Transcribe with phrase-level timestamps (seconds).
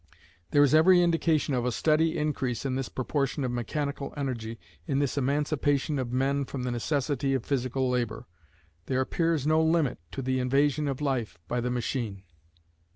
[0.49, 4.97] There is every indication of a steady increase in this proportion of mechanical energy, in
[4.97, 8.25] this emancipation of men from the necessity of physical labour.
[8.87, 12.23] There appears no limit to the invasion of life by the machine.